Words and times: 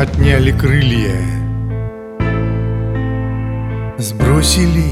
отняли 0.00 0.52
крылья. 0.52 1.16
Сбросили 3.96 4.84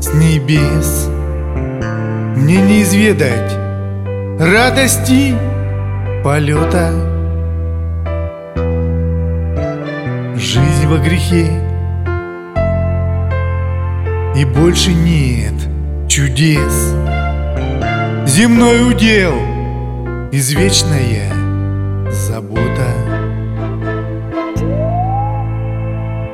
с 0.00 0.14
небес. 0.14 1.10
Мне 2.36 2.62
не 2.62 2.82
изведать 2.82 3.52
радости 4.40 5.34
полета. 6.24 6.92
Жизнь 10.36 10.86
во 10.86 10.96
грехе. 10.96 11.50
И 14.34 14.46
больше 14.46 14.94
нет 14.94 15.52
чудес. 16.08 16.94
Земной 18.26 18.90
удел 18.90 19.34
Извечная 20.32 21.30
забота 22.10 22.71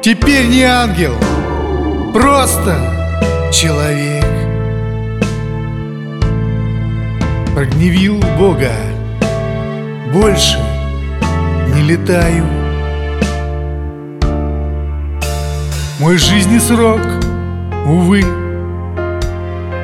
Теперь 0.01 0.47
не 0.47 0.63
ангел 0.63 1.15
Просто 2.15 2.77
человек. 3.53 4.25
Прогневил 7.55 8.23
Бога. 8.39 8.73
Больше 10.13 10.59
не 11.75 11.83
летаю. 11.83 12.45
Мой 15.99 16.17
жизни 16.17 16.59
срок, 16.59 17.01
увы, 17.85 18.25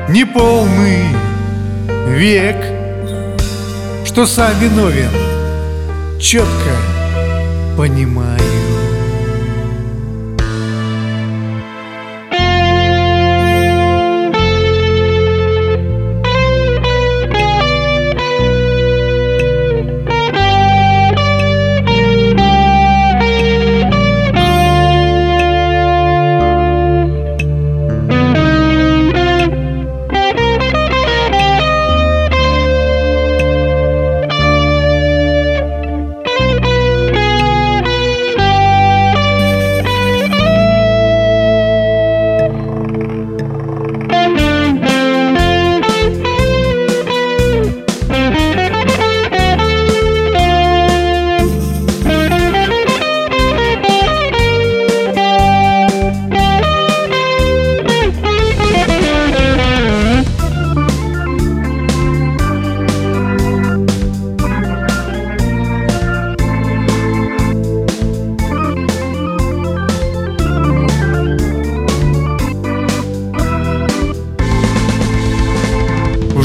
не 0.09 0.25
полный 0.25 1.03
век, 2.07 2.55
Что 4.05 4.25
сам 4.25 4.51
виновен, 4.59 5.11
четко 6.19 6.71
понимаю. 7.77 8.74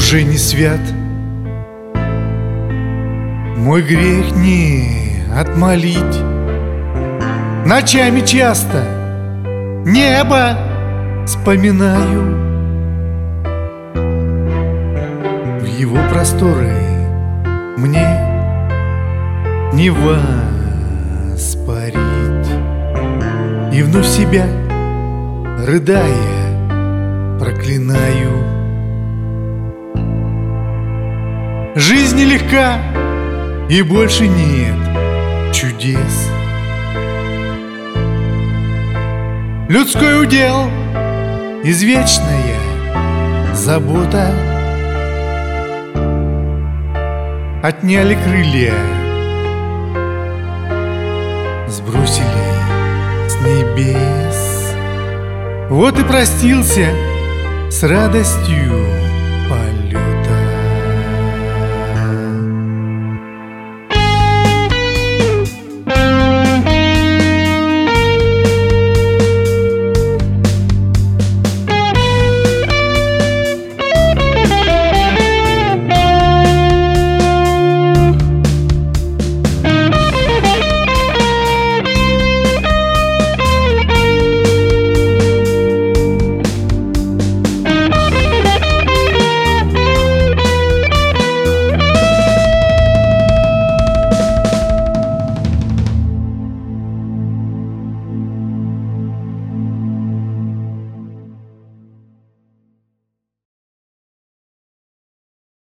Уже 0.01 0.23
не 0.23 0.37
свят. 0.37 0.79
Мой 3.55 3.83
грех 3.83 4.35
не 4.35 5.23
отмолить. 5.31 6.17
Ночами 7.67 8.21
часто 8.21 8.83
небо 9.85 10.57
вспоминаю. 11.27 12.21
В 15.61 15.65
его 15.65 15.97
просторы 16.09 16.73
мне 17.77 18.09
не 19.73 19.91
воспарить. 19.91 21.51
И 23.71 23.83
вновь 23.83 24.07
себя, 24.07 24.47
рыдая, 25.67 27.37
проклинаю 27.39 28.60
Жизнь 31.73 32.17
нелегка 32.17 32.79
и 33.69 33.81
больше 33.81 34.27
нет 34.27 34.75
чудес. 35.53 36.29
Людской 39.69 40.21
удел 40.21 40.69
извечная 41.63 42.57
забота. 43.53 44.33
Отняли 47.63 48.17
крылья 48.25 48.73
Сбросили 51.69 52.25
с 53.29 53.35
небес. 53.45 54.75
Вот 55.69 55.97
и 55.97 56.03
простился 56.03 56.89
с 57.69 57.81
радостью 57.83 58.73
полет 59.47 59.80